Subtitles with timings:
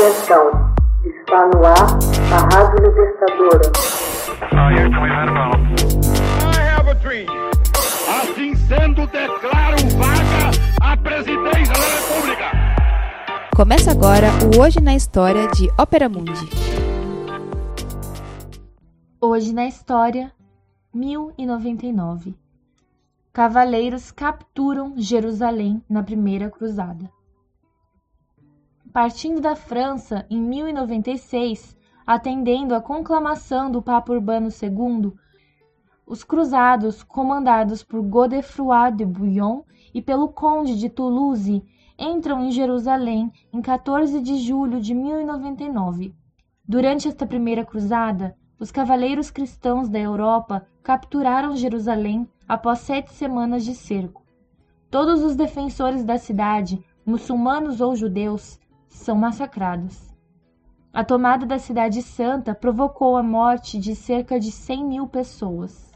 [0.00, 0.50] Atenção,
[1.04, 1.98] está no ar
[2.32, 3.70] a Rádio Libertadora.
[8.08, 10.50] Assim sendo, declaro vaga
[10.80, 12.44] a presidência da República.
[13.54, 16.48] Começa agora o Hoje na História de Ópera Mundi.
[19.20, 20.32] Hoje na História,
[20.94, 22.34] 1099.
[23.34, 27.19] Cavaleiros capturam Jerusalém na Primeira Cruzada.
[28.92, 35.12] Partindo da França em 1096, atendendo à conclamação do Papa Urbano II,
[36.04, 39.62] os cruzados, comandados por Godefroy de Bouillon
[39.94, 41.62] e pelo Conde de Toulouse,
[41.96, 46.12] entram em Jerusalém em 14 de julho de 1099.
[46.66, 53.74] Durante esta primeira cruzada, os cavaleiros cristãos da Europa capturaram Jerusalém após sete semanas de
[53.76, 54.24] cerco.
[54.90, 58.58] Todos os defensores da cidade, muçulmanos ou judeus,
[58.90, 60.10] são massacrados.
[60.92, 65.90] A tomada da Cidade Santa provocou a morte de cerca de 100 mil pessoas.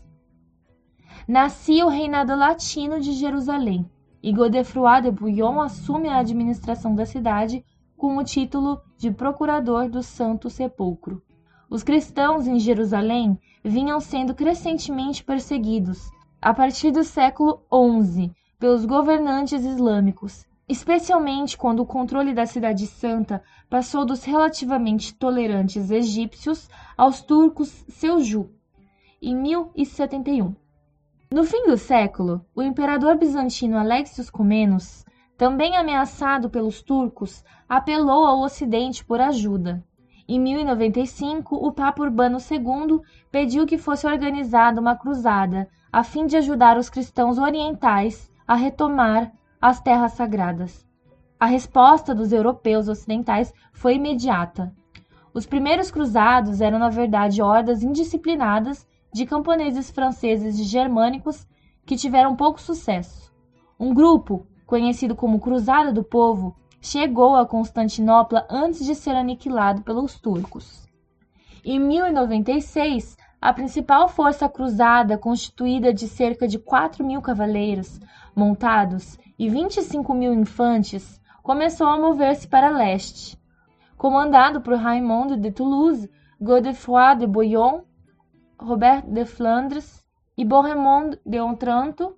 [1.27, 3.91] Nascia o reinado latino de Jerusalém
[4.23, 7.65] e Godefroy de Bouillon assume a administração da cidade
[7.97, 11.23] com o título de Procurador do Santo Sepulcro.
[11.69, 17.63] Os cristãos em Jerusalém vinham sendo crescentemente perseguidos a partir do século
[18.03, 25.91] XI pelos governantes islâmicos especialmente quando o controle da Cidade Santa passou dos relativamente tolerantes
[25.91, 28.51] egípcios aos turcos Seljuk,
[29.21, 30.55] em 1071.
[31.31, 35.05] No fim do século, o imperador bizantino Alexios Comnenus,
[35.37, 39.85] também ameaçado pelos turcos, apelou ao Ocidente por ajuda.
[40.29, 46.37] Em 1095, o Papa Urbano II pediu que fosse organizada uma cruzada a fim de
[46.37, 49.33] ajudar os cristãos orientais a retomar
[49.65, 50.87] as terras sagradas.
[51.41, 54.71] A resposta dos europeus ocidentais foi imediata.
[55.33, 61.47] Os primeiros cruzados eram, na verdade, hordas indisciplinadas de camponeses franceses e germânicos
[61.87, 63.33] que tiveram pouco sucesso.
[63.81, 70.21] Um grupo, conhecido como Cruzada do Povo, chegou a Constantinopla antes de ser aniquilado pelos
[70.21, 70.87] turcos.
[71.65, 77.99] Em 1096, a principal força cruzada, constituída de cerca de 4 mil cavaleiros
[78.37, 83.39] montados e 25 mil infantes, começou a mover-se para leste.
[83.97, 87.83] Comandado por Raymond de Toulouse, Godefroy de Bouillon,
[88.59, 90.05] Robert de Flandres
[90.37, 92.17] e Bohemond de Otranto,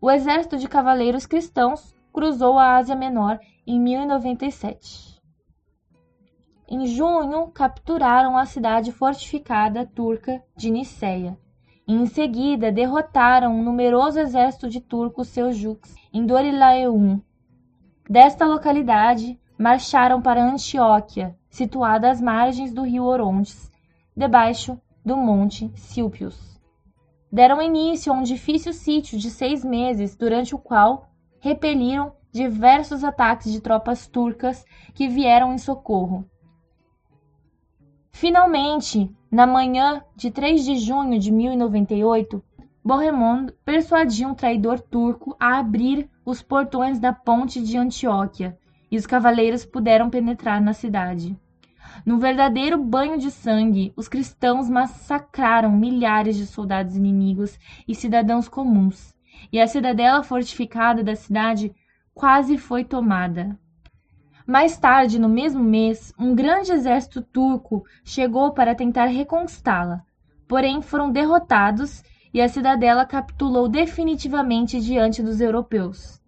[0.00, 5.20] o exército de cavaleiros cristãos cruzou a Ásia Menor em 1097.
[6.68, 11.38] Em junho, capturaram a cidade fortificada turca de Niceia
[11.86, 17.20] em seguida derrotaram um numeroso exército de turcos seljuks em Dorilaeum.
[18.08, 23.70] Desta localidade, marcharam para Antioquia, situada às margens do rio Orontes,
[24.16, 26.60] debaixo do monte Silpius.
[27.30, 31.08] Deram início a um difícil sítio de seis meses, durante o qual
[31.40, 36.24] repeliram diversos ataques de tropas turcas que vieram em socorro.
[38.10, 42.44] Finalmente, na manhã de 3 de junho de 1098,
[42.84, 48.58] Bohemond persuadiu um traidor turco a abrir os portões da ponte de Antioquia
[48.90, 51.34] e os cavaleiros puderam penetrar na cidade.
[52.04, 59.14] Num verdadeiro banho de sangue, os cristãos massacraram milhares de soldados inimigos e cidadãos comuns,
[59.50, 61.74] e a cidadela fortificada da cidade
[62.12, 63.58] quase foi tomada.
[64.46, 70.02] Mais tarde, no mesmo mês, um grande exército turco chegou para tentar reconquistá-la,
[70.48, 72.02] porém foram derrotados
[72.34, 76.20] e a cidadela capitulou definitivamente diante dos europeus.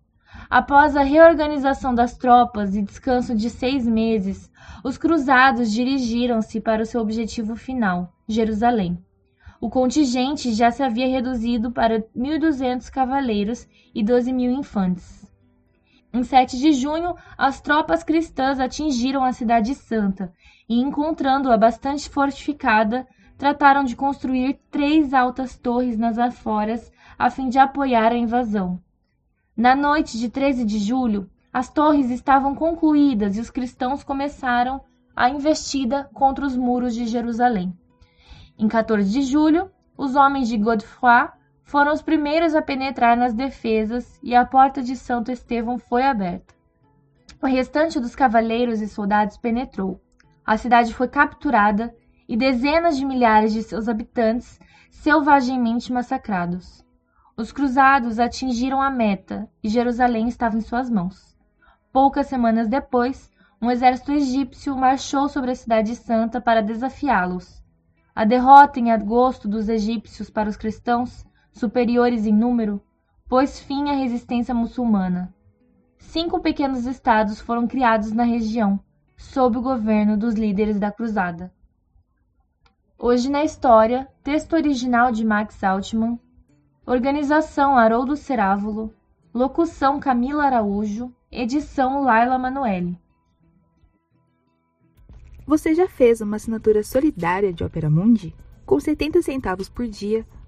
[0.49, 4.51] Após a reorganização das tropas e descanso de seis meses,
[4.85, 8.99] os cruzados dirigiram-se para o seu objetivo final, Jerusalém.
[9.61, 15.24] O contingente já se havia reduzido para 1.200 cavaleiros e 12 mil infantes.
[16.15, 20.33] Em 7 de junho, as tropas cristãs atingiram a Cidade Santa
[20.69, 23.05] e, encontrando-a bastante fortificada,
[23.37, 28.81] trataram de construir três altas torres nas aforas a fim de apoiar a invasão.
[29.57, 34.81] Na noite de 13 de julho, as torres estavam concluídas e os cristãos começaram
[35.17, 37.77] a investida contra os muros de Jerusalém.
[38.57, 39.69] Em 14 de julho,
[39.99, 41.27] os homens de Godefroy
[41.65, 46.55] foram os primeiros a penetrar nas defesas e a porta de Santo Estevão foi aberta.
[47.43, 50.01] O restante dos cavaleiros e soldados penetrou.
[50.47, 51.95] A cidade foi capturada
[52.29, 56.85] e dezenas de milhares de seus habitantes selvagemmente massacrados.
[57.37, 61.37] Os cruzados atingiram a meta e Jerusalém estava em suas mãos.
[61.93, 63.31] Poucas semanas depois,
[63.61, 67.63] um exército egípcio marchou sobre a cidade santa para desafiá-los.
[68.15, 72.83] A derrota em agosto dos egípcios para os cristãos, superiores em número,
[73.29, 75.33] pôs fim à resistência muçulmana.
[75.97, 78.79] Cinco pequenos estados foram criados na região,
[79.17, 81.53] sob o governo dos líderes da cruzada.
[82.99, 86.19] Hoje na História, texto original de Max Altman,
[86.87, 88.93] organização Haroldo Cerávulo,
[89.33, 92.99] locução Camila Araújo, edição Laila Manoeli.
[95.47, 98.35] Você já fez uma assinatura solidária de Opera Mundi?
[98.65, 100.27] Com 70 centavos por dia,